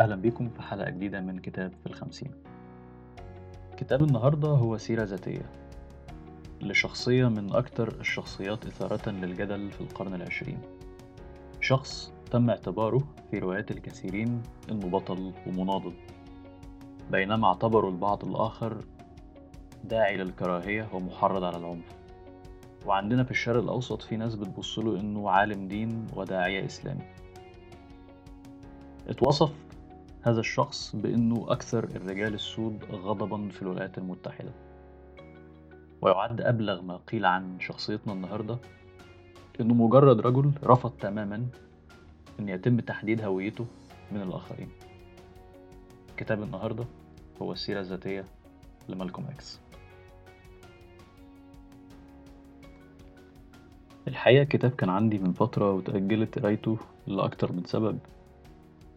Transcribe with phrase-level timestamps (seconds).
[0.00, 2.30] أهلا بيكم في حلقة جديدة من كتاب في الخمسين.
[3.76, 5.50] كتاب النهاردة هو سيرة ذاتية
[6.60, 10.58] لشخصية من أكثر الشخصيات إثارة للجدل في القرن العشرين.
[11.60, 15.92] شخص تم اعتباره في روايات الكثيرين إنه بطل ومناضل.
[17.10, 18.84] بينما اعتبروا البعض الآخر
[19.84, 21.96] داعي للكراهية ومحرض على العنف.
[22.86, 27.04] وعندنا في الشرق الأوسط في ناس بتبصله إنه عالم دين وداعية إسلامي.
[29.08, 29.69] اتوصف
[30.22, 34.52] هذا الشخص بأنه أكثر الرجال السود غضبا في الولايات المتحدة.
[36.02, 38.58] ويعد أبلغ ما قيل عن شخصيتنا النهاردة
[39.60, 41.46] إنه مجرد رجل رفض تماما
[42.40, 43.66] إن يتم تحديد هويته
[44.12, 44.68] من الآخرين.
[46.16, 46.84] كتاب النهاردة
[47.42, 48.24] هو السيرة الذاتية
[48.88, 49.60] لمالكوم إكس.
[54.08, 57.98] الحقيقة الكتاب كان عندي من فترة وتأجلت قرايته لأكتر من سبب.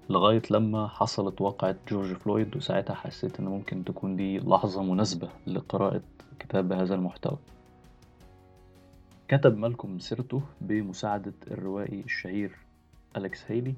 [0.09, 6.01] لغاية لما حصلت واقعة جورج فلويد وساعتها حسيت إن ممكن تكون دي لحظة مناسبة لقراءة
[6.39, 7.37] كتاب بهذا المحتوى.
[9.27, 12.57] كتب مالكوم سيرته بمساعدة الروائي الشهير
[13.17, 13.73] أليكس هيلي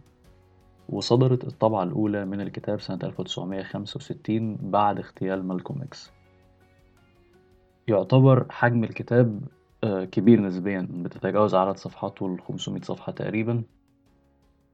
[0.89, 6.11] وصدرت الطبعة الأولى من الكتاب سنة 1965 بعد اغتيال مالكوم إكس.
[7.87, 9.41] يعتبر حجم الكتاب
[9.83, 13.63] كبير نسبيا بتتجاوز عدد صفحاته ال 500 صفحة تقريبا.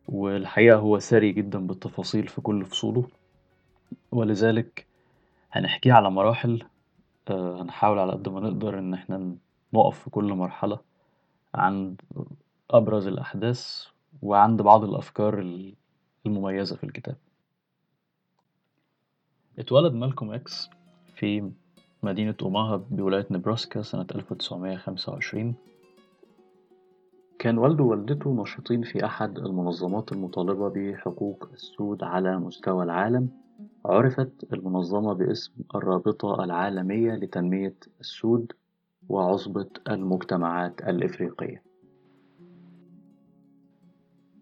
[0.07, 3.07] والحقيقة هو ثري جدا بالتفاصيل في كل فصوله.
[4.11, 4.87] ولذلك
[5.51, 6.63] هنحكيه على مراحل
[7.29, 9.35] هنحاول على قد ما نقدر إن إحنا
[9.73, 10.79] نقف في كل مرحلة
[11.55, 12.01] عند
[12.69, 13.85] أبرز الأحداث
[14.21, 15.39] وعند بعض الأفكار
[16.25, 17.15] المميزة في الكتاب.
[19.59, 20.69] اتولد مالكوم إكس
[21.15, 21.51] في
[22.03, 25.55] مدينة أوماها بولاية نبراسكا سنة 1925
[27.41, 33.29] كان والده ووالدته نشيطين في أحد المنظمات المطالبة بحقوق السود على مستوى العالم.
[33.85, 38.51] عرفت المنظمة باسم الرابطة العالمية لتنمية السود
[39.09, 41.63] وعصبة المجتمعات الإفريقية.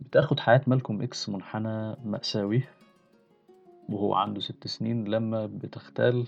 [0.01, 2.63] بتاخد حياة مالكوم إكس منحنى مأساوي
[3.89, 6.27] وهو عنده ست سنين لما بتختال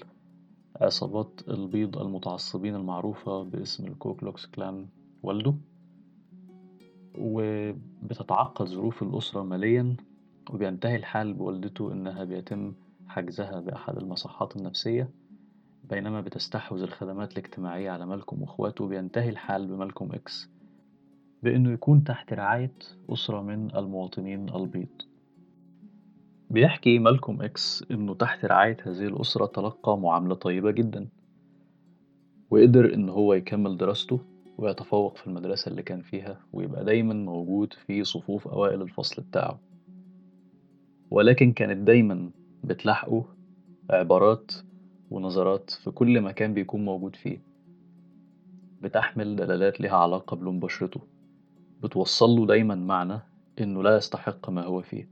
[0.81, 4.87] عصابات البيض المتعصبين المعروفة باسم الكوكلوكس كلان
[5.23, 5.55] والده.
[7.17, 9.95] وبتتعقد ظروف الأسرة ماليا
[10.49, 12.73] وبينتهي الحال بوالدته إنها بيتم
[13.07, 15.09] حجزها بأحد المصحات النفسية
[15.89, 20.49] بينما بتستحوذ الخدمات الاجتماعية على مالكوم وإخواته بينتهي الحال بمالكوم إكس
[21.43, 22.73] بإنه يكون تحت رعاية
[23.09, 25.01] أسرة من المواطنين البيض.
[26.49, 31.07] بيحكي مالكوم إكس إنه تحت رعاية هذه الأسرة تلقى معاملة طيبة جدا
[32.49, 34.19] وقدر إن هو يكمل دراسته
[34.61, 39.59] ويتفوق في المدرسة اللي كان فيها ويبقى دايما موجود في صفوف أوائل الفصل بتاعه.
[41.11, 42.31] ولكن كانت دايما
[42.63, 43.25] بتلاحقه
[43.89, 44.51] عبارات
[45.11, 47.41] ونظرات في كل مكان بيكون موجود فيه.
[48.81, 51.01] بتحمل دلالات لها علاقة بلون بشرته
[51.83, 53.19] بتوصله دايما معنى
[53.61, 55.09] إنه لا يستحق ما هو فيه.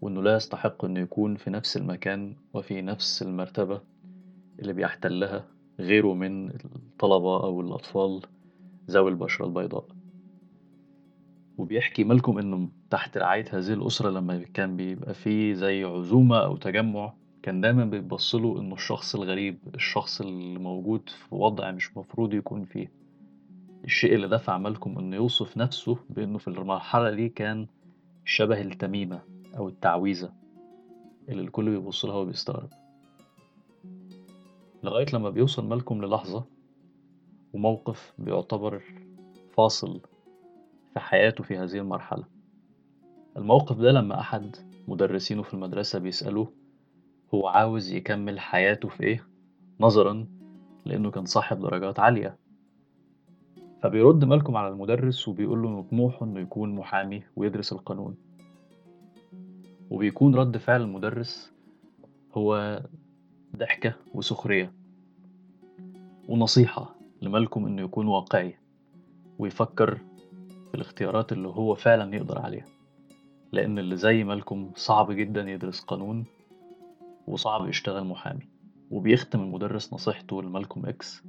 [0.00, 3.80] وإنه لا يستحق إنه يكون في نفس المكان وفي نفس المرتبة
[4.58, 5.44] اللي بيحتلها
[5.80, 8.20] غيره من الطلبة أو الأطفال
[8.90, 9.84] ذوي البشرة البيضاء.
[11.58, 17.12] وبيحكي مالكم إنه تحت رعاية هذه الأسرة لما كان بيبقى فيه زي عزومة أو تجمع
[17.42, 22.92] كان دايما بيبصله إنه الشخص الغريب الشخص اللي موجود في وضع مش مفروض يكون فيه.
[23.84, 27.66] الشيء اللي دفع مالكم إنه يوصف نفسه بإنه في المرحلة دي كان
[28.24, 29.20] شبه التميمة
[29.56, 30.32] أو التعويذة
[31.28, 32.70] اللي الكل بيبصلها وبيستغرب.
[34.82, 36.44] لغاية لما بيوصل مالكم للحظة
[37.52, 38.82] وموقف بيعتبر
[39.56, 40.00] فاصل
[40.94, 42.24] في حياته في هذه المرحلة.
[43.36, 44.56] الموقف ده لما أحد
[44.88, 46.52] مدرسينه في المدرسة بيسألوه
[47.34, 49.26] هو عاوز يكمل حياته في إيه؟
[49.80, 50.26] نظرا
[50.84, 52.38] لأنه كان صاحب درجات عالية.
[53.82, 58.16] فبيرد مالكم على المدرس وبيقول له إنه طموحه إنه يكون محامي ويدرس القانون.
[59.90, 61.52] وبيكون رد فعل المدرس
[62.34, 62.82] هو
[63.56, 64.72] ضحكة وسخرية
[66.28, 67.01] ونصيحة.
[67.22, 68.54] لمالكم إنه يكون واقعي
[69.38, 69.94] ويفكر
[70.68, 72.66] في الاختيارات اللي هو فعلا يقدر عليها.
[73.52, 76.24] لأن اللي زي مالكم صعب جدا يدرس قانون
[77.26, 78.48] وصعب يشتغل محامي.
[78.90, 81.22] وبيختم المدرس نصيحته لمالكم إكس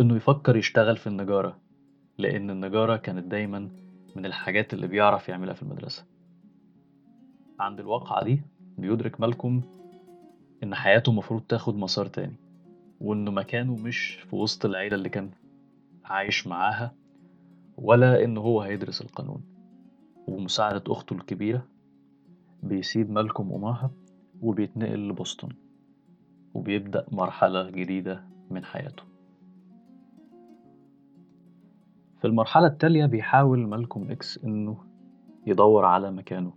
[0.00, 1.58] إنه يفكر يشتغل في النجارة
[2.18, 3.68] لأن النجارة كانت دايما
[4.16, 6.04] من الحاجات اللي بيعرف يعملها في المدرسة.
[7.60, 8.42] عند الواقعة دي
[8.78, 9.62] بيدرك مالكم
[10.62, 12.36] إن حياته مفروض تاخد مسار تاني.
[13.00, 15.30] وإنه مكانه مش في وسط العيلة اللي كان
[16.04, 16.94] عايش معاها
[17.76, 19.42] ولا إن هو هيدرس القانون.
[20.28, 21.66] وبمساعدة أخته الكبيرة
[22.62, 23.90] بيسيب مالكوم أوماها
[24.40, 25.48] وبيتنقل لبوسطن
[26.54, 29.02] وبيبدأ مرحلة جديدة من حياته.
[32.20, 34.84] في المرحلة التالية بيحاول مالكوم إكس إنه
[35.46, 36.52] يدور على مكانه.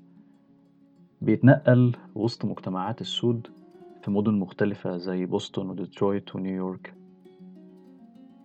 [1.21, 3.47] بيتنقل وسط مجتمعات السود
[4.03, 6.93] في مدن مختلفة زي بوسطن وديترويت ونيويورك.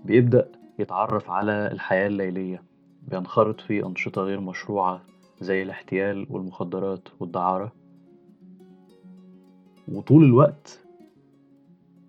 [0.05, 0.49] بيبدأ
[0.79, 2.63] يتعرف على الحياة الليلية
[3.03, 5.03] بينخرط في أنشطة غير مشروعة
[5.41, 7.73] زي الاحتيال والمخدرات والدعارة.
[9.89, 10.85] وطول الوقت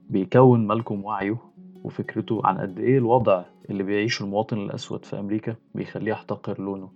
[0.10, 1.38] بيكون مالكم وعيه
[1.84, 6.90] وفكرته عن قد إيه الوضع اللي بيعيشه المواطن الأسود في أمريكا بيخليه يحتقر لونه.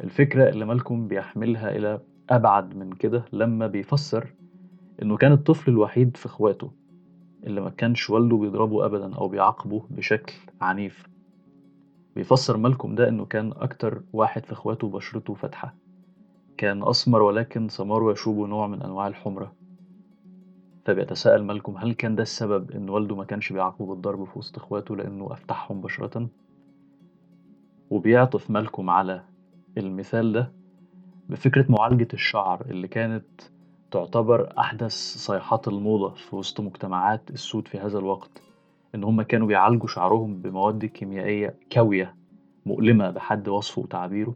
[0.00, 4.34] الفكرة اللي مالكم بيحملها إلى أبعد من كده لما بيفسر
[5.02, 6.70] إنه كان الطفل الوحيد في إخواته
[7.44, 11.06] اللي ما كانش والده بيضربه أبدا أو بيعاقبه بشكل عنيف.
[12.16, 15.74] بيفسر مالكم ده إنه كان أكتر واحد في إخواته بشرته فاتحة.
[16.56, 19.52] كان أسمر ولكن سماره يشوبه نوع من أنواع الحمرة.
[20.84, 24.96] فبيتساءل مالكم هل كان ده السبب إن والده ما كانش بيعاقبه بالضرب في وسط إخواته
[24.96, 26.28] لأنه أفتحهم بشرة؟
[27.90, 29.24] وبيعطف مالكم على
[29.78, 30.52] المثال ده
[31.28, 33.24] بفكرة معالجة الشعر اللي كانت
[33.92, 38.42] تعتبر أحدث صيحات الموضة في وسط مجتمعات السود في هذا الوقت
[38.94, 42.14] إن هم كانوا بيعالجوا شعرهم بمواد كيميائية كاوية
[42.66, 44.34] مؤلمة بحد وصفه وتعبيره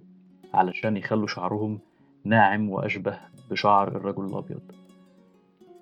[0.54, 1.78] علشان يخلوا شعرهم
[2.24, 3.18] ناعم وأشبه
[3.50, 4.60] بشعر الرجل الأبيض.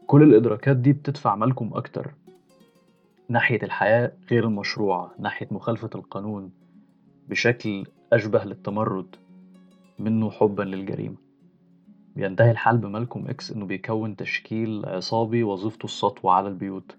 [0.06, 2.14] كل الإدراكات دي بتدفع مالكم أكتر
[3.28, 6.50] ناحية الحياة غير المشروعة ناحية مخالفة القانون
[7.28, 9.16] بشكل أشبه للتمرد
[9.98, 11.23] منه حبا للجريمة.
[12.16, 16.96] بينتهي الحال بمالكوم إكس إنه بيكون تشكيل عصابي وظيفته السطو على البيوت.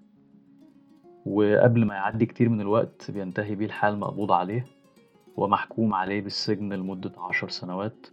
[1.26, 4.68] وقبل ما يعدي كتير من الوقت بينتهي بيه الحال مقبوض عليه
[5.36, 8.08] ومحكوم عليه بالسجن لمدة عشر سنوات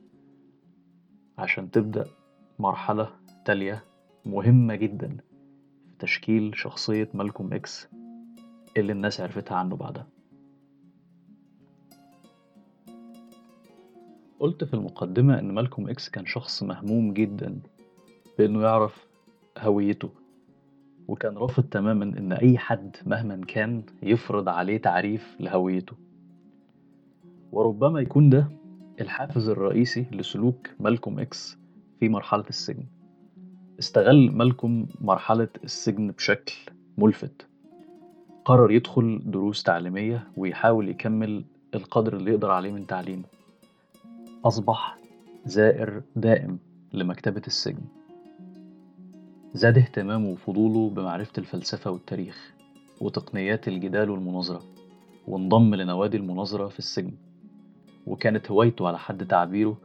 [1.38, 2.06] عشان تبدأ
[2.58, 3.10] مرحلة
[3.44, 3.84] تالية
[4.26, 5.16] مهمة جدا
[5.88, 7.88] في تشكيل شخصية مالكوم إكس
[8.76, 10.06] اللي الناس عرفتها عنه بعدها.
[14.42, 17.58] قلت في المقدمة إن مالكوم إكس كان شخص مهموم جدا
[18.38, 19.06] بإنه يعرف
[19.58, 20.10] هويته
[21.08, 25.96] وكان رافض تماما إن أي حد مهما كان يفرض عليه تعريف لهويته.
[27.52, 28.48] وربما يكون ده
[29.00, 31.58] الحافز الرئيسي لسلوك مالكوم إكس
[32.00, 32.84] في مرحلة السجن.
[33.78, 36.54] استغل مالكوم مرحلة السجن بشكل
[36.98, 37.46] ملفت.
[38.44, 43.24] قرر يدخل دروس تعليمية ويحاول يكمل القدر اللي يقدر عليه من تعليمه.
[44.44, 44.98] أصبح
[45.46, 46.58] زائر دائم
[46.92, 47.82] لمكتبة السجن.
[49.54, 52.54] زاد اهتمامه وفضوله بمعرفة الفلسفة والتاريخ
[53.00, 54.62] وتقنيات الجدال والمناظرة
[55.28, 57.12] وانضم لنوادي المناظرة في السجن.
[58.06, 59.76] وكانت هوايته على حد تعبيره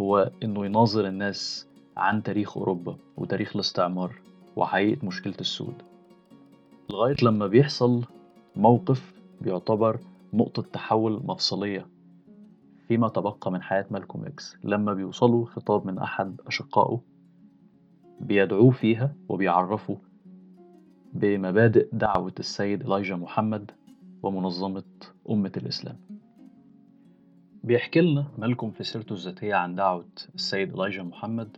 [0.00, 1.66] هو إنه يناظر الناس
[1.96, 4.18] عن تاريخ أوروبا وتاريخ الاستعمار
[4.56, 5.82] وحقيقة مشكلة السود.
[6.90, 8.04] لغاية لما بيحصل
[8.56, 9.98] موقف بيعتبر
[10.34, 11.93] نقطة تحول مفصلية
[12.88, 14.56] فيما تبقى من حياة مالكوم إكس.
[14.64, 17.00] لما بيوصلوا خطاب من أحد أشقائه
[18.20, 19.96] بيدعوه فيها وبيعرفوا
[21.12, 23.70] بمبادئ دعوة السيد إلايجا محمد
[24.22, 24.82] ومنظمة
[25.30, 25.96] أمة الإسلام.
[27.64, 31.56] بيحكي لنا مالكم في سيرته الذاتية عن دعوة السيد إلايجا محمد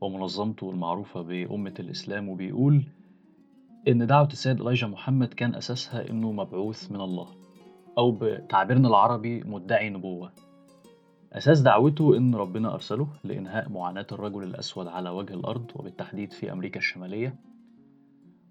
[0.00, 2.82] ومنظمته المعروفة بأمة الإسلام وبيقول
[3.88, 7.28] إن دعوة السيد إلايجا محمد كان أساسها إنه مبعوث من الله
[7.98, 10.32] أو بتعبيرنا العربي مدعي نبوة.
[11.36, 16.78] أساس دعوته إن ربنا أرسله لإنهاء معاناة الرجل الأسود على وجه الأرض وبالتحديد في أمريكا
[16.78, 17.34] الشمالية.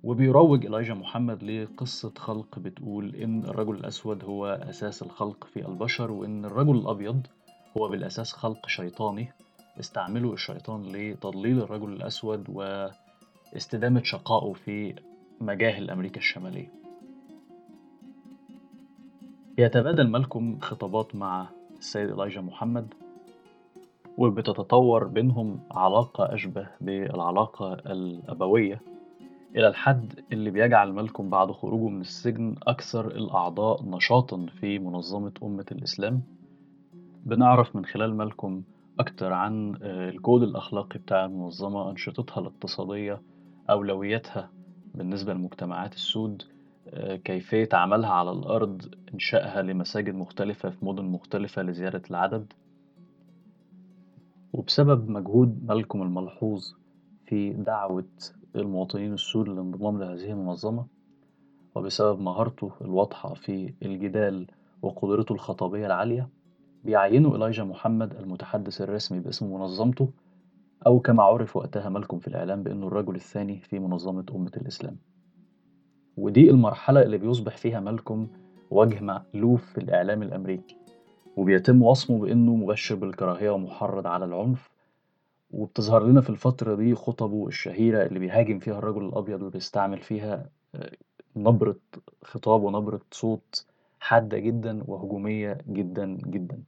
[0.04, 6.46] وبيروج إلايجا محمد لقصة خلق بتقول إن الرجل الأسود هو أساس الخلق في البشر وإن
[6.46, 7.27] الرجل الأبيض
[7.77, 9.32] هو بالأساس خلق شيطاني
[9.80, 14.96] استعمله الشيطان لتضليل الرجل الأسود واستدامة شقائه في
[15.42, 16.72] مجاهل أمريكا الشمالية.
[19.58, 21.48] يتبادل مالكم خطابات مع
[21.86, 22.94] السيد إلايجا محمد
[24.18, 28.82] وبتتطور بينهم علاقة أشبه بالعلاقة الأبوية
[29.56, 35.65] إلى الحد اللي بيجعل مالكم بعد خروجه من السجن أكثر الأعضاء نشاطا في منظمة أمة
[35.72, 36.22] الإسلام.
[37.25, 38.63] بنعرف من خلال مالكم
[39.00, 43.22] أكتر عن الكود الأخلاقي بتاع المنظمة أنشطتها الاقتصادية
[43.70, 44.50] أولوياتها
[44.96, 46.44] بالنسبة لمجتمعات السود
[47.24, 52.54] كيفية عملها على الأرض إنشائها لمساجد مختلفة في مدن مختلفة لزيادة العدد؟
[54.54, 56.74] وبسبب مجهود مالكم الملحوظ
[57.25, 58.06] في دعوة
[58.56, 60.86] المواطنين السود للانضمام لهذه المنظمة
[61.75, 64.48] وبسبب مهارته الواضحة في الجدال
[64.82, 66.30] وقدرته الخطابية العالية
[66.84, 70.10] بيعينوا إلايجا محمد المتحدث الرسمي باسم منظمته
[70.88, 74.98] أو كما عرف وقتها مالكم في الإعلام بأنه الرجل الثاني في منظمة أمة الإسلام.
[76.18, 78.28] ودي المرحلة اللي بيصبح فيها مالكم
[78.72, 80.76] وجه مألوف في الإعلام الأمريكي
[81.38, 84.70] وبيتم وصمه بأنه مبشر بالكراهية ومحرض على العنف
[85.52, 90.46] وبتظهر لنا في الفترة دي خطبه الشهيرة اللي بيهاجم فيها الرجل الأبيض وبيستعمل فيها
[90.76, 90.92] آه،
[91.36, 91.76] نبرة
[92.24, 93.66] خطاب ونبرة صوت
[94.00, 96.60] حادة جدا وهجومية جدا جدا.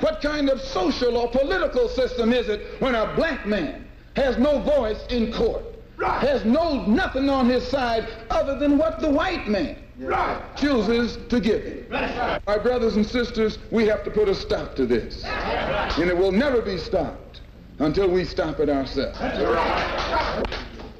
[0.00, 3.84] What kind of social or political system is it when a black man
[4.16, 5.62] has no voice in court,
[5.96, 6.26] right.
[6.26, 10.42] has no nothing on his side other than what the white man right.
[10.56, 11.86] chooses to give him?
[11.90, 12.40] Right.
[12.46, 15.24] My brothers and sisters, we have to put a stop to this.
[15.24, 17.40] And it will never be stopped
[17.78, 19.18] until we stop it ourselves.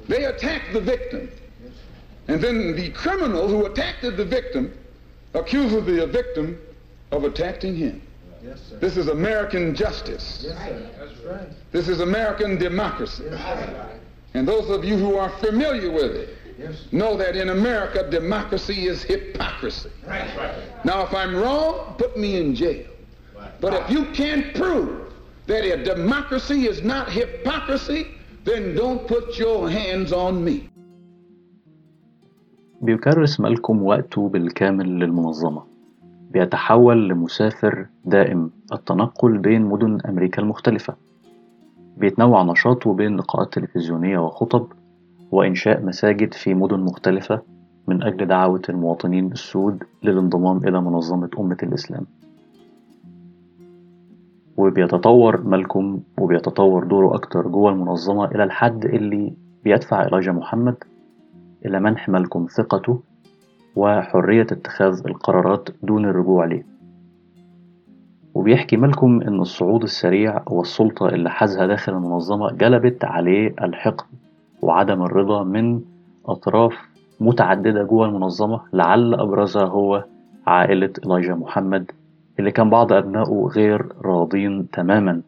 [0.07, 1.29] They attack the victim.
[2.27, 4.77] And then the criminal who attacked the victim
[5.33, 6.59] accuses the victim
[7.11, 8.01] of attacking him.
[8.43, 10.45] Yes, this is American justice.
[10.47, 10.57] Yes,
[10.97, 11.47] That's right.
[11.71, 13.23] This is American democracy.
[13.25, 13.96] Yes,
[14.36, 16.28] and those of you who are familiar with it
[16.92, 19.90] know that in America, democracy is hypocrisy.
[20.06, 20.30] Right.
[20.84, 22.86] Now, if I'm wrong, put me in jail.
[23.60, 25.12] But if you can't prove
[25.46, 28.06] that a democracy is not hypocrisy,
[28.44, 30.68] then don't put your hands on me.
[32.82, 35.62] بيكرس مالكم وقته بالكامل للمنظمة
[36.30, 40.96] بيتحول لمسافر دائم التنقل بين مدن أمريكا المختلفة
[41.97, 44.67] بيتنوع نشاطه بين لقاءات تلفزيونية وخطب
[45.31, 47.41] وإنشاء مساجد في مدن مختلفة
[47.87, 52.05] من أجل دعوة المواطنين السود للانضمام إلى منظمة أمة الإسلام.
[54.57, 60.75] وبيتطور مالكم وبيتطور دوره أكتر جوة المنظمة إلى الحد اللي بيدفع إلاجا محمد
[61.65, 62.99] إلى منح مالكم ثقته
[63.75, 66.76] وحرية اتخاذ القرارات دون الرجوع ليه.
[68.37, 74.05] وبيحكي مالكم إن الصعود السريع والسلطة اللي حازها داخل المنظمة جلبت عليه الحقد
[74.61, 75.81] وعدم الرضا من
[76.25, 76.73] أطراف
[77.19, 80.03] متعددة جوه المنظمة لعل أبرزها هو
[80.47, 81.91] عائلة إلايجا محمد
[82.39, 85.21] اللي كان بعض أبنائه غير راضين تماما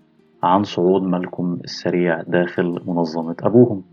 [0.44, 3.84] عن صعود مالكم السريع داخل منظمة أبوهم.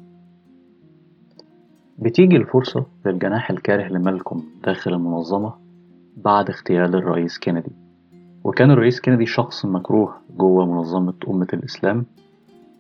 [1.99, 5.53] بتيجي الفرصة للجناح الكاره لمالكم داخل المنظمة
[6.17, 7.86] بعد اغتيال الرئيس كينيدي.
[8.47, 12.07] وكان الرئيس كينيدي شخص مكروه جوه منظمة أمة الإسلام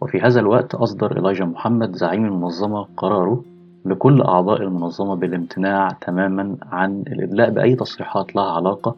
[0.00, 3.44] وفي هذا الوقت أصدر إلايجا محمد زعيم المنظمة قراره
[3.84, 8.96] لكل أعضاء المنظمة بالامتناع تماما عن الإدلاء بأي تصريحات لها علاقة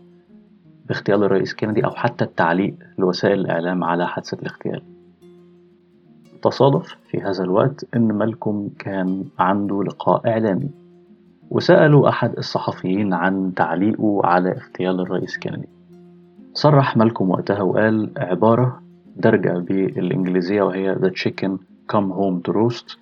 [0.89, 4.83] باغتيال الرئيس كينيدي أو حتى التعليق لوسائل الإعلام على حادثة الاغتيال.
[6.43, 10.71] تصادف في هذا الوقت إن مالكم كان عنده لقاء إعلامي
[11.51, 15.78] وسألوا أحد الصحفيين عن تعليقه على اغتيال الرئيس كينيدي.
[16.53, 18.83] صرح مالكم وقتها وقال عبارة
[19.17, 21.59] درجة بالإنجليزية وهي The chicken
[21.93, 22.97] come home to roast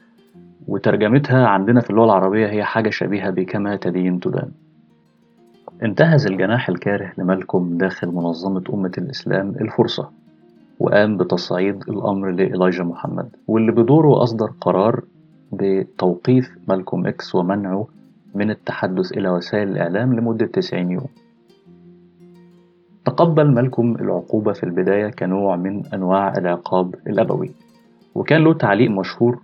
[0.69, 4.51] وترجمتها عندنا في اللغة العربية هي حاجة شبيهة بكما تدين تدان
[5.83, 10.11] انتهز الجناح الكاره لمالكم داخل منظمة أمة الإسلام الفرصة
[10.81, 15.05] وقام بتصعيد الأمر لإلايجا محمد واللي بدوره أصدر قرار
[15.53, 17.87] بتوقيف مالكوم إكس ومنعه
[18.35, 21.07] من التحدث إلى وسائل الإعلام لمدة 90 يوم.
[23.07, 27.51] تقبل مالكوم العقوبة في البداية كنوع من أنواع العقاب الأبوي.
[28.15, 29.39] وكان له تعليق مشهور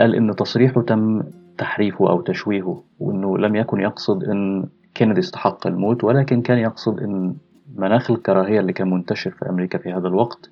[0.00, 1.22] قال إن تصريحه تم
[1.58, 7.34] تحريفه أو تشويهه وإنه لم يكن يقصد إن كينيدي استحق الموت ولكن كان يقصد إن
[7.76, 10.50] مناخ الكراهية اللي كان منتشر في أمريكا في هذا الوقت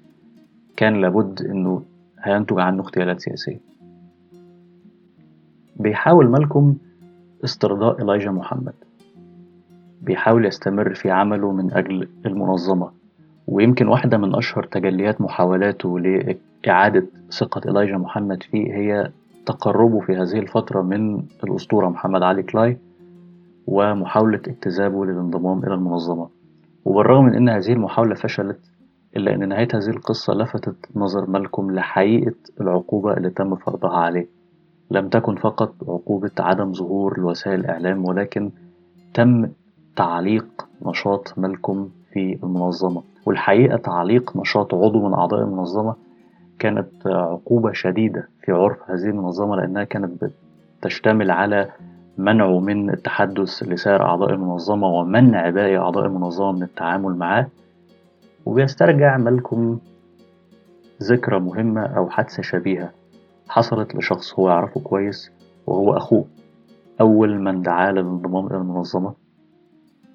[0.77, 1.83] كان لابد إنه
[2.23, 3.61] هينتج عنه اغتيالات سياسية.
[5.77, 6.77] بيحاول مالكم
[7.45, 8.75] استرضاء إلايجا محمد.
[10.05, 12.91] بيحاول يستمر في عمله من أجل المنظمة.
[13.47, 17.07] ويمكن واحدة من أشهر تجليات محاولاته لإعادة
[17.39, 19.11] ثقة إلايجا محمد فيه هي
[19.47, 22.79] تقربه في هذه الفترة من الأسطورة محمد علي كلاي
[23.67, 26.29] ومحاولة اجتذابه للانضمام إلى المنظمة.
[26.85, 28.61] وبالرغم من أن هذه المحاولة فشلت
[29.17, 34.29] إلا أن نهاية هذه القصة لفتت نظر مالكم لحقيقة العقوبة اللي تم فرضها عليه.
[34.91, 38.51] لم تكن فقط عقوبة عدم ظهور لوسائل الإعلام ولكن
[39.15, 39.49] تم
[39.97, 40.47] تعليق
[40.87, 43.03] نشاط مالكم في المنظمة.
[43.27, 45.95] والحقيقة تعليق نشاط عضو من أعضاء المنظمة
[46.59, 50.25] كانت عقوبة شديدة في عرف هذه المنظمة لأنها كانت
[50.83, 51.71] بتشتمل على
[52.19, 57.47] منعه من التحدث لسائر أعضاء المنظمة ومنع باقي أعضاء المنظمة من التعامل معاه.
[58.47, 59.79] وبيسترجع مالكم
[61.03, 62.91] ذكرى مهمة أو حادثة شبيهة
[63.49, 65.31] حصلت لشخص هو يعرفه كويس
[65.67, 66.25] وهو أخوه.
[67.01, 69.24] أول من دعاه للانضمام إلى المنظمة.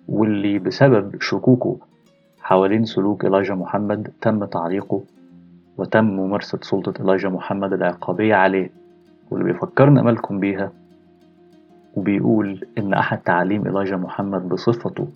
[0.09, 1.77] واللي بسبب شكوكه
[2.41, 5.03] حوالين سلوك إلاجا محمد تم تعليقه
[5.77, 8.69] وتم ممارسة سلطة إلايجا محمد العقابية عليه
[9.31, 10.71] واللي بيفكرنا مالكم بيها
[11.95, 15.07] وبيقول إن أحد تعاليم إلايجا محمد بصفته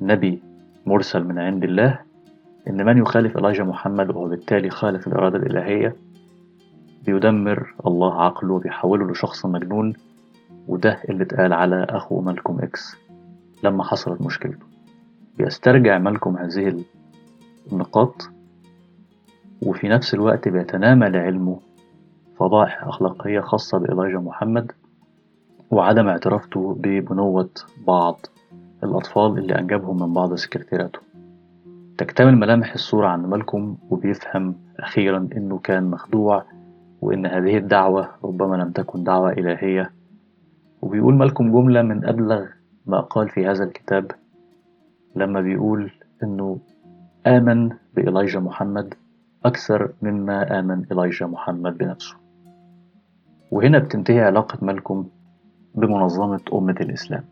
[0.00, 0.42] نبي
[0.86, 1.98] مرسل من عند الله
[2.68, 5.96] إن من يخالف إلايجا محمد وبالتالي خالف الإرادة الإلهية
[7.06, 9.92] بيدمر الله عقله وبيحوله لشخص مجنون
[10.68, 12.96] وده اللي اتقال على أخو مالكم إكس.
[13.64, 14.66] لما حصلت مشكلته.
[15.38, 16.84] بيسترجع مالكم هذه
[17.72, 18.28] النقاط
[19.62, 21.60] وفي نفس الوقت بيتنامى لعلمه
[22.36, 24.72] فضائح أخلاقية خاصة بإلايجا محمد
[25.70, 27.50] وعدم اعترافته ببنوة
[27.86, 28.26] بعض
[28.84, 30.98] الأطفال اللي أنجبهم من بعض سكرتيراته.
[31.98, 36.44] تكتمل ملامح الصورة عن مالكم وبيفهم أخيرا إنه كان مخدوع
[37.00, 39.90] وإن هذه الدعوة ربما لم تكن دعوة إلهية.
[40.82, 42.46] وبيقول مالكم جملة من أبلغ
[42.86, 44.10] ما قال في هذا الكتاب
[45.16, 45.90] لما بيقول
[46.22, 46.58] إنه
[47.26, 48.94] آمن بإلايجا محمد
[49.44, 52.16] أكثر مما آمن إلايجا محمد بنفسه.
[53.50, 55.08] وهنا بتنتهي علاقة مالكم
[55.74, 57.24] بمنظمة أمة الإسلام.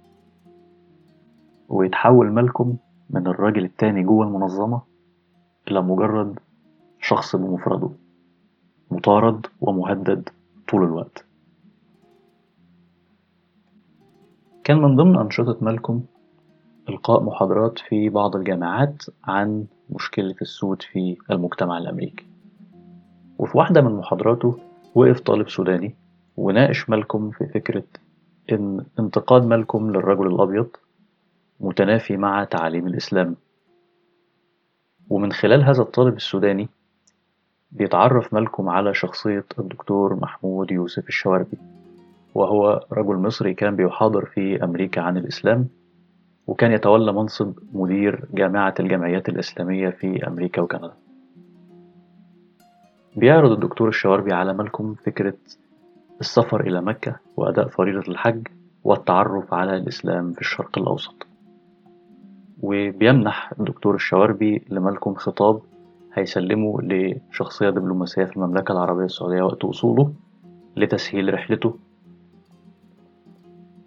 [1.69, 2.77] ويتحول مالكم
[3.11, 4.83] من الراجل التاني جوه المنظمة
[5.69, 6.39] إلى مجرد
[7.01, 7.91] شخص بمفرده
[8.91, 10.29] مطارد ومهدد
[10.69, 11.25] طول الوقت.
[14.65, 16.03] كان من ضمن أنشطة مالكم
[16.89, 22.27] إلقاء محاضرات في بعض الجامعات عن مشكلة السود في المجتمع الأمريكي.
[23.39, 24.59] وفي واحدة من محاضراته
[24.95, 25.95] وقف طالب سوداني
[26.37, 27.85] وناقش مالكم في فكرة
[28.53, 30.69] إن انتقاد مالكم للرجل الأبيض
[31.61, 33.37] متنافي مع تعاليم الإسلام.
[35.11, 36.69] ومن خلال هذا الطالب السوداني
[37.73, 41.59] بيتعرف مالكم على شخصية الدكتور محمود يوسف الشواربي.
[42.35, 45.69] وهو رجل مصري كان بيحاضر في أمريكا عن الإسلام
[46.47, 50.93] وكان يتولى منصب مدير جامعة الجمعيات الإسلامية في أمريكا وكندا.
[53.17, 55.35] بيعرض الدكتور الشواربي على مالكم فكرة
[56.21, 58.47] السفر إلى مكة وأداء فريضة الحج
[58.85, 61.27] والتعرف على الإسلام في الشرق الأوسط.
[62.63, 65.61] وبيمنح الدكتور الشواربي لمالكم خطاب
[66.15, 70.13] هيسلمه لشخصية دبلوماسية في المملكة العربية السعودية وقت وصوله
[70.77, 71.75] لتسهيل رحلته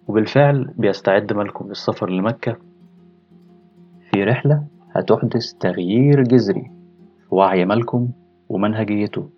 [0.08, 2.56] وبالفعل بيستعد مالكم للسفر لمكة
[4.10, 6.70] في رحلة هتحدث تغيير جذري
[7.28, 8.08] في وعي مالكم
[8.48, 9.28] ومنهجيته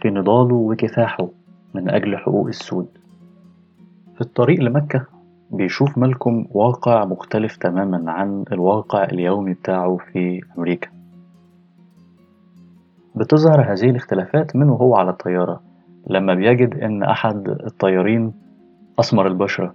[0.00, 1.28] في نضاله وكفاحه
[1.74, 2.88] من أجل حقوق السود.
[4.14, 5.06] في الطريق لمكة
[5.50, 10.88] بيشوف مالكم واقع مختلف تماما عن الواقع اليومي بتاعه في أمريكا.
[13.14, 15.60] بتظهر هذه الاختلافات منه هو على الطيارة
[16.06, 18.32] لما بيجد إن أحد الطيارين
[18.98, 19.74] أسمر البشرة.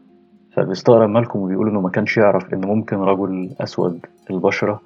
[0.53, 4.81] فبيستغرب مالكم وبيقول إنه ما كانش يعرف إن ممكن رجل أسود البشرة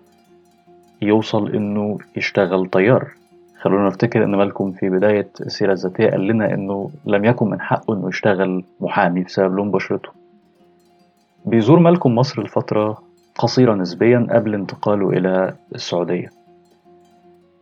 [1.02, 3.08] يوصل إنه يشتغل طيار.
[3.62, 7.94] خلونا نفتكر إن مالكم في بداية السيرة الذاتية قال لنا إنه لم يكن من حقه
[7.94, 10.10] إنه يشتغل محامي بسبب لون بشرته.
[11.46, 12.98] بيزور مالكم مصر لفترة
[13.36, 16.32] قصيرة نسبيا قبل انتقاله إلى السعودية.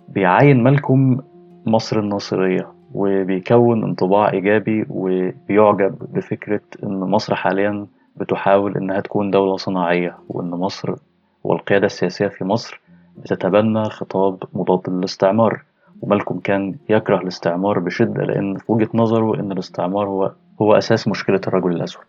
[0.10, 1.20] بيعاين مالكم
[1.66, 2.68] مصر الناصرية.
[2.94, 10.96] وبيكون انطباع إيجابي وبيعجب بفكرة إن مصر حاليا بتحاول إنها تكون دولة صناعية وإن مصر
[11.44, 12.82] والقيادة السياسية في مصر
[13.18, 15.64] بتتبنى خطاب مضاد للاستعمار.
[16.02, 21.42] ومالكم كان يكره الاستعمار بشدة لأن في وجهة نظره إن الاستعمار هو هو أساس مشكلة
[21.48, 22.04] الرجل الأسود.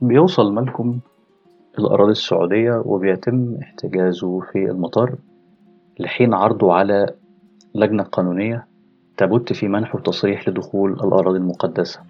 [0.00, 0.98] بيوصل مالكم
[1.78, 5.14] الأراضي السعودية وبيتم احتجازه في المطار
[5.98, 7.06] لحين عرضه على
[7.74, 8.66] لجنة قانونية
[9.20, 12.00] تبت في منحه تصريح لدخول الأراضي المقدسة.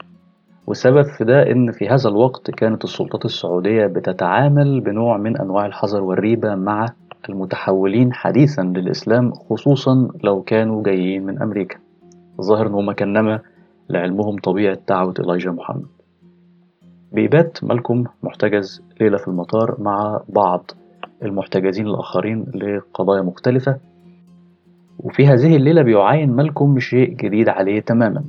[0.67, 6.03] والسبب في ده إن في هذا الوقت كانت السلطات السعودية بتتعامل بنوع من أنواع الحذر
[6.03, 6.89] والريبة مع
[7.29, 11.79] المتحولين حديثا للإسلام خصوصا لو كانوا جايين من أمريكا.
[12.41, 13.41] الظاهر إن كانما
[13.89, 15.87] لعلمهم طبيعة دعوة إلايجا محمد.
[17.13, 20.71] بيبات مالكم محتجز ليلة في المطار مع بعض
[21.23, 23.79] المحتجزين الآخرين لقضايا مختلفة
[25.05, 28.25] وفي هذه الليلة بيعاين مالكم شيء جديد عليه تماما.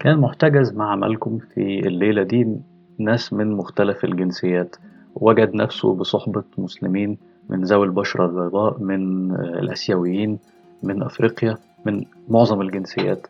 [0.00, 2.56] كان محتجز مع مالكم في الليلة دي
[2.98, 4.76] ناس من مختلف الجنسيات
[5.14, 10.38] وجد نفسه بصحبة مسلمين من ذوي البشرة البيضاء من الآسيويين
[10.82, 11.56] من أفريقيا
[11.86, 13.26] من معظم الجنسيات.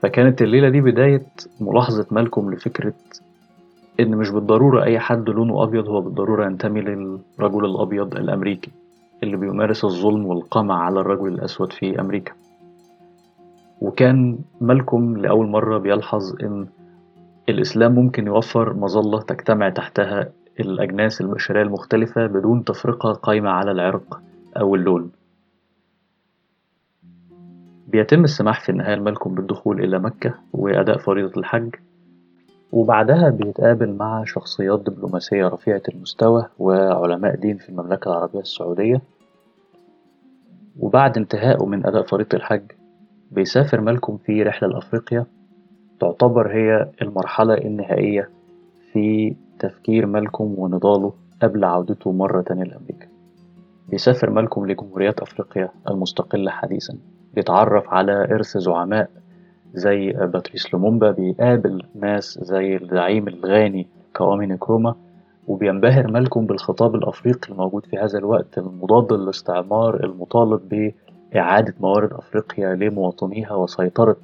[0.00, 1.26] فكانت الليلة دي بداية
[1.60, 2.94] ملاحظة مالكم لفكرة
[4.00, 8.70] إن مش بالضرورة أي حد لونه أبيض هو بالضرورة ينتمي للرجل الأبيض الأمريكي.
[9.22, 12.32] اللي بيمارس الظلم والقمع على الرجل الأسود في أمريكا.
[13.80, 16.66] وكان مالكم لأول مرة بيلحظ إن
[17.48, 20.28] الإسلام ممكن يوفر مظلة تجتمع تحتها
[20.60, 24.20] الأجناس البشرية المختلفة بدون تفرقة قايمة على العرق
[24.56, 25.10] أو اللون.
[27.88, 31.74] بيتم السماح في النهاية لمالكم بالدخول إلى مكة وأداء فريضة الحج.
[32.76, 39.02] وبعدها بيتقابل مع شخصيات دبلوماسية رفيعة المستوى وعلماء دين في المملكة العربية السعودية.
[40.78, 42.62] وبعد انتهائه من أداء فريضة الحج
[43.30, 45.26] بيسافر مالكم في رحلة لأفريقيا.
[46.00, 48.30] تعتبر هي المرحلة النهائية
[48.92, 51.12] في تفكير مالكم ونضاله
[51.42, 53.08] قبل عودته مرة تانية لأمريكا.
[53.88, 56.98] بيسافر مالكم لجمهوريات أفريقيا المستقلة حديثا
[57.34, 59.10] بيتعرف على إرث زعماء
[59.76, 63.86] زي باتريس لومومبا بيقابل ناس زي الزعيم الغاني
[64.16, 64.94] كوامي نكروما
[65.48, 70.92] وبينبهر مالكم بالخطاب الأفريقي الموجود في هذا الوقت المضاد للاستعمار المطالب
[71.32, 74.16] بإعادة موارد أفريقيا لمواطنيها وسيطرة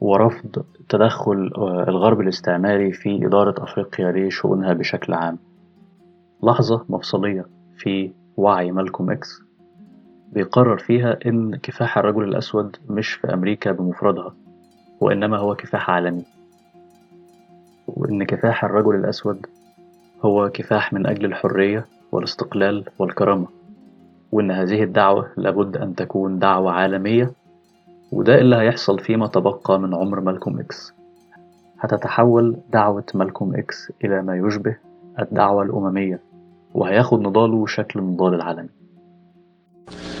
[0.00, 1.50] ورفض تدخل
[1.88, 5.38] الغرب الاستعماري في إدارة أفريقيا لشؤونها بشكل عام.
[6.42, 9.42] لحظة مفصلية في وعي مالكوم إكس
[10.32, 14.34] بيقرر فيها إن كفاح الرجل الأسود مش في أمريكا بمفردها.
[15.00, 16.24] وإنما هو كفاح عالمي.
[17.86, 19.46] وإن كفاح الرجل الأسود
[20.22, 23.46] هو كفاح من أجل الحرية والاستقلال والكرامة
[24.32, 27.32] وإن هذه الدعوة لابد أن تكون دعوة عالمية
[28.12, 30.92] وده اللي هيحصل فيما تبقى من عمر مالكوم إكس.
[31.80, 34.76] هتتحول دعوة مالكوم إكس إلى ما يشبه
[35.20, 36.20] الدعوة الأممية
[36.74, 38.68] وهياخد نضاله شكل النضال العالمي.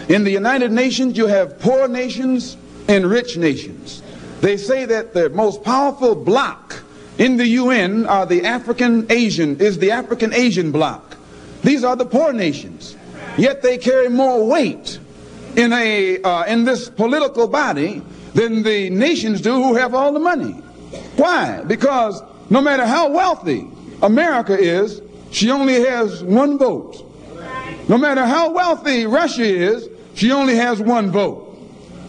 [0.08, 2.56] In the United Nations, you have poor nations
[2.88, 4.02] and rich nations.
[4.40, 6.82] They say that the most powerful bloc
[7.18, 11.16] in the UN are the African Asian, is the African Asian bloc.
[11.62, 12.96] These are the poor nations.
[13.36, 14.98] Yet they carry more weight
[15.56, 18.02] in, a, uh, in this political body
[18.34, 20.52] than the nations do who have all the money.
[21.16, 21.62] Why?
[21.66, 23.68] Because no matter how wealthy
[24.02, 27.04] America is, she only has one vote.
[27.88, 31.44] No matter how wealthy Russia is, she only has one vote.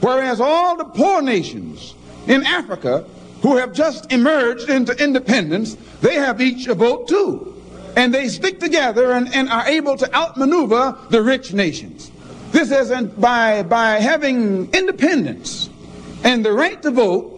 [0.02, 1.96] Whereas all the poor nations
[2.30, 3.06] in Africa
[3.42, 7.62] who have just emerged into independence, they have each a vote too.
[7.98, 12.12] And they stick together and, and are able to outmaneuver the rich nations.
[12.52, 15.70] This is not by, by having independence
[16.24, 17.36] and the right to vote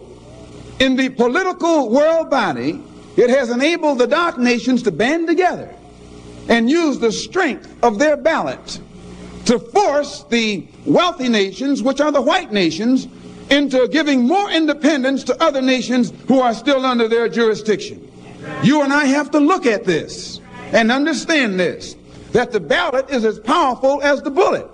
[0.78, 2.82] in the political world body,
[3.16, 5.74] it has enabled the dark nations to band together
[6.48, 8.80] and use the strength of their ballot
[9.44, 13.06] to force the wealthy nations, which are the white nations,
[13.49, 18.11] into giving more independence to other nations who are still under their jurisdiction.
[18.63, 20.39] You and I have to look at this
[20.73, 21.95] and understand this
[22.33, 24.69] that the ballot is as powerful as the bullet.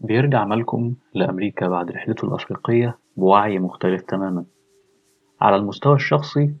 [0.00, 4.44] بيرجع مالكم لأمريكا بعد رحلته الأفريقية بوعي مختلف تماما
[5.40, 6.54] على المستوى الشخصي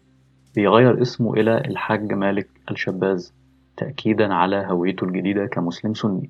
[0.54, 3.34] بيغير اسمه إلى الحاج مالك الشباز
[3.77, 6.29] تأكيدا على هويته الجديدة كمسلم سني.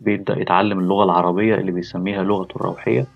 [0.00, 3.06] بيبدأ يتعلم اللغة العربية اللي بيسميها لغة الروحية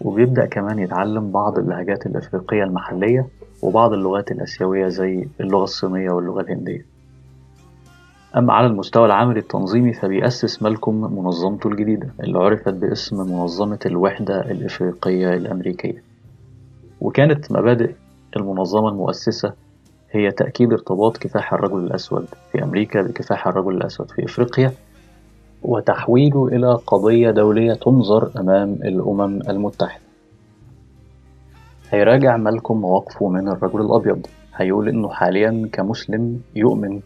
[0.00, 3.26] وبيبدأ كمان يتعلم بعض اللهجات الأفريقية المحلية
[3.62, 6.86] وبعض اللغات الآسيوية زي اللغة الصينية واللغة الهندية.
[8.36, 15.34] أما على المستوى العملي التنظيمي فبيأسس مالكم منظمته الجديدة اللي عرفت باسم منظمة الوحدة الإفريقية
[15.34, 16.02] الأمريكية.
[17.00, 17.94] وكانت مبادئ
[18.36, 19.52] المنظمة المؤسسة
[20.12, 24.72] هي تأكيد ارتباط كفاح الرجل الأسود في أمريكا بكفاح الرجل الأسود في إفريقيا
[25.62, 30.02] وتحويله إلى قضية دولية تنظر أمام الأمم المتحدة.
[31.90, 34.26] هيراجع مالكم مواقفه من الرجل الأبيض.
[34.56, 37.00] هيقول إنه حاليا كمسلم يؤمن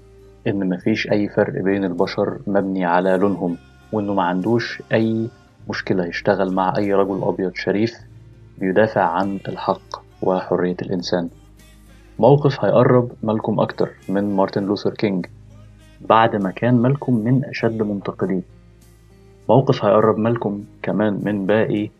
[0.46, 3.56] إن مفيش أي فرق بين البشر مبني على لونهم
[3.92, 5.28] وإنه ما عندوش أي
[5.68, 7.94] مشكلة يشتغل مع أي رجل أبيض شريف
[8.58, 11.28] بيدافع عن الحق وحرية الإنسان.
[12.18, 15.26] موقف هيقرب مالكم أكتر من مارتن لوثر كينج.
[16.00, 18.42] بعد ما كان مالكم من أشد منتقديه
[19.48, 21.90] موقف هيقرب مالكم كمان من باقي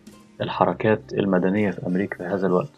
[0.41, 2.71] الحركات المدنية في أمريكا في هذا الوقت.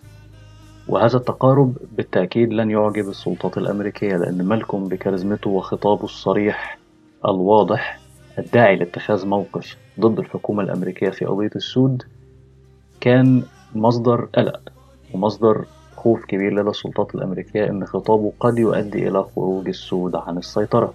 [0.89, 6.79] وهذا التقارب بالتأكيد لن يعجب السلطات الأمريكية لأن مالكم بكاريزمته وخطابه الصريح
[7.25, 7.99] الواضح
[8.39, 12.03] الداعي لاتخاذ موقف ضد الحكومة الأمريكية في قضية السود
[13.01, 13.43] كان
[13.75, 14.61] مصدر قلق
[15.15, 15.65] ومصدر
[15.99, 20.95] خوف كبير لدى السلطات الأمريكية إن خطابه قد يؤدي إلى خروج السود عن السيطرة.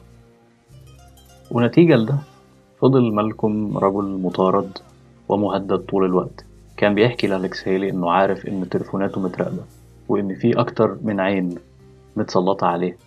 [1.52, 2.18] ونتيجة لده
[2.82, 4.78] فضل مالكم رجل مطارد
[5.30, 6.46] ومهدد طول الوقت.
[6.78, 9.64] كان بيحكي لأليكس هيلي إنه عارف إن تليفوناته متراقبة
[10.10, 11.56] وإن في أكتر من عين
[12.16, 12.98] متسلطة عليه.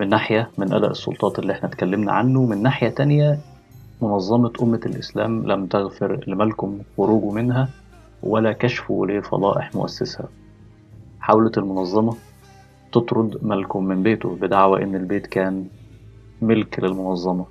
[0.00, 3.38] من ناحية من أداء السلطات اللي إحنا اتكلمنا عنه من ناحية تانية
[4.02, 7.68] منظمة أمة الإسلام لم تغفر لمالكم خروجه منها
[8.22, 10.28] ولا كشفه لفضائح مؤسسها.
[11.24, 12.14] حاولت المنظمة
[12.92, 15.66] تطرد مالكوم من بيته بدعوى إن البيت كان
[16.42, 17.44] ملك للمنظمة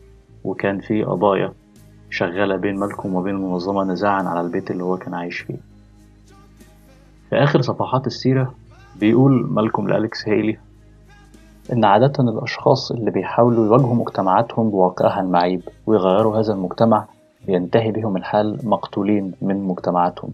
[0.44, 1.54] وكان في قضايا
[2.10, 5.58] شغالة بين مالكوم وبين المنظمة نزاعا على البيت اللي هو كان عايش فيه.
[7.30, 8.54] في آخر صفحات السيرة
[9.00, 10.58] بيقول مالكوم لأليكس هيلي
[11.74, 17.06] إن عادة الأشخاص اللي بيحاولوا يواجهوا مجتمعاتهم بواقعها المعيب ويغيروا هذا المجتمع
[17.48, 20.32] بينتهي بهم الحال مقتولين من مجتمعاتهم.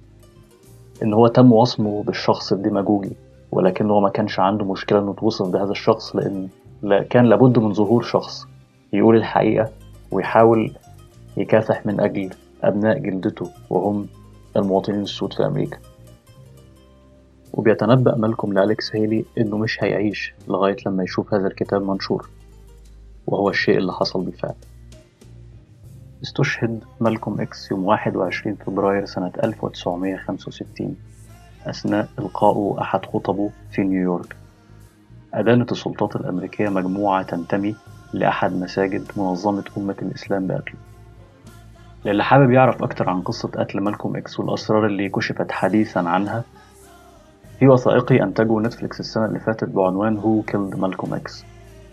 [1.04, 6.16] إن هو تم وصمه بالشخص الديماجوجي ولكنه ما كانش عنده مشكلة إنه توصف بهذا الشخص
[6.16, 6.50] لأن
[7.10, 8.46] كان لابد من ظهور شخص
[8.94, 9.70] يقول الحقيقة
[10.12, 10.72] ويحاول
[11.38, 12.30] يكافح من أجل
[12.64, 14.08] أبناء جلدته وهم
[14.58, 15.78] المواطنين السود في أمريكا.
[17.54, 22.30] وبيتنبأ مالكوم لأليكس هيلي إنه مش هيعيش لغاية لما يشوف هذا الكتاب منشور
[23.28, 24.56] وهو الشيء اللي حصل بالفعل.
[26.24, 30.96] استشهد مالكوم إكس يوم 21 فبراير سنة 1965
[31.68, 34.36] أثناء إلقائه أحد خطبه في نيويورك.
[35.34, 37.76] أدانت السلطات الأمريكية مجموعة تنتمي
[38.14, 40.78] لأحد مساجد منظمة أمة الإسلام بقتله
[42.06, 46.44] للي حابب يعرف أكتر عن قصة قتل مالكوم إكس والأسرار اللي كشفت حديثا عنها
[47.60, 51.46] في وثائقي أنتجه نتفليكس السنة اللي فاتت بعنوان Who Killed Malcolm X.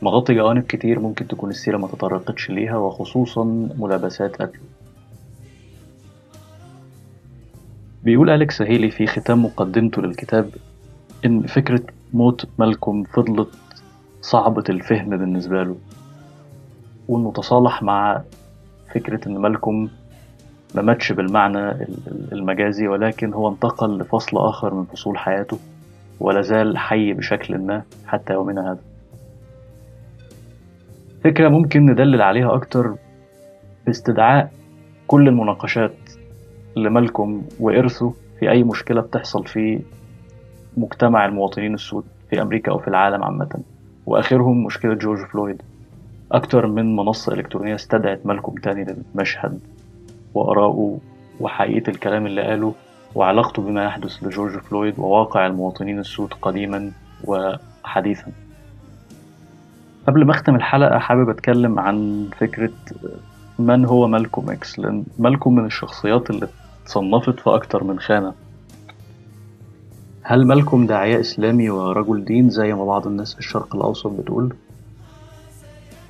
[0.03, 3.45] مغطي جوانب كتير ممكن تكون السيرة ما تطرقتش ليها وخصوصا
[3.79, 4.61] ملابسات قتله
[8.07, 10.51] بيقول أليكس هيلي في ختام مقدمته للكتاب
[11.25, 13.49] إن فكرة موت مالكوم فضلت
[14.21, 15.77] صعبة الفهم بالنسبة له
[17.09, 18.23] وإنه تصالح مع
[18.95, 19.91] فكرة إن مالكوم
[20.75, 21.87] ما ماتش بالمعنى
[22.33, 25.59] المجازي ولكن هو انتقل لفصل آخر من فصول حياته
[26.21, 28.81] ولا زال حي بشكل ما حتى يومنا هذا.
[31.25, 32.95] فكرة ممكن ندلل عليها أكتر
[33.87, 34.53] باستدعاء
[35.07, 36.06] كل المناقشات
[36.77, 39.81] لمالكوم وإرثه في أي مشكلة بتحصل في
[40.77, 43.61] مجتمع المواطنين السود في أمريكا أو في العالم عامة.
[44.07, 45.63] وآخرهم مشكلة جورج فلويد.
[46.33, 48.85] أكتر من منصة إلكترونية استدعت مالكوم تاني
[49.15, 49.61] للمشهد.
[50.35, 50.99] وآراءه
[51.41, 52.75] وحقيقة الكلام اللي قاله
[53.15, 56.91] وعلاقته بما يحدث لجورج فلويد وواقع المواطنين السود قديما
[57.25, 58.33] وحديثا.
[60.07, 62.71] قبل ما أختم الحلقة حابب أتكلم عن فكرة
[63.59, 66.49] من هو مالكوم إكس لأن مالكوم من الشخصيات اللي
[66.87, 68.33] اتصنفت في أكتر من خانة.
[70.23, 74.55] هل مالكوم داعية إسلامي ورجل دين زي ما بعض الناس في الشرق الأوسط بتقول؟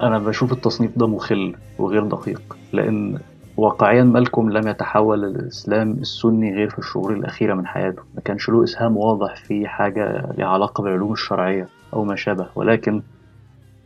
[0.03, 3.19] أنا بشوف التصنيف ده مخل وغير دقيق لأن
[3.57, 8.03] واقعيا مالكوم لم يتحول للإسلام السني غير في الشهور الأخيرة من حياته.
[8.15, 12.47] ما كانش له إسهام واضح في حاجة لها علاقة بالعلوم الشرعية أو ما شابه.
[12.55, 13.03] ولكن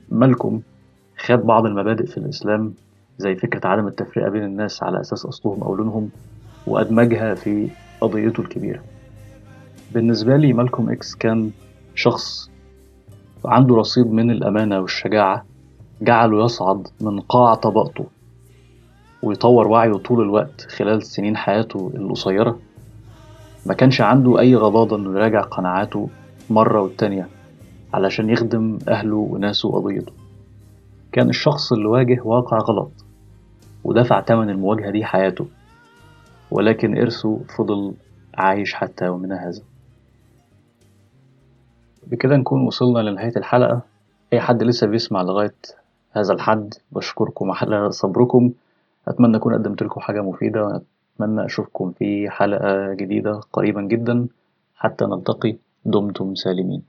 [0.08, 0.62] مالكوم
[1.18, 2.74] خد بعض المبادئ في الإسلام
[3.18, 6.10] زي فكرة عدم التفرقة بين الناس على أساس أصلهم أو لونهم.
[6.66, 7.68] وأدمجها في
[8.00, 8.80] قضيته الكبيرة.
[9.94, 11.50] بالنسبة لي مالكوم إكس كان
[11.94, 12.50] شخص
[13.44, 15.44] عنده رصيد من الأمانة والشجاعة
[16.02, 18.06] جعله يصعد من قاع طبقته
[19.22, 22.58] ويطور وعيه طول الوقت خلال سنين حياته القصيرة.
[23.66, 26.08] ما كانش عنده أي غضاضة إنه يراجع قناعاته
[26.50, 27.28] مرة والتانية
[27.94, 30.12] علشان يخدم أهله وناسه وقضيته.
[31.12, 32.90] كان الشخص اللي واجه واقع غلط
[33.84, 35.46] ودفع تمن المواجهة دي حياته.
[36.50, 37.94] ولكن إرثه فضل
[38.34, 39.62] عايش حتى يومنا هذا.
[42.06, 43.80] بكده نكون وصلنا لنهاية الحلقة.
[44.32, 45.54] أي حد لسه بيسمع لغاية
[46.12, 48.52] هذا الحد بشكركم على صبركم.
[49.08, 54.26] أتمنى أكون قدمت لكم حاجة مفيدة وأتمنى أشوفكم في حلقة جديدة قريبا جدا.
[54.76, 56.82] حتى نلتقي دمتم سالمين.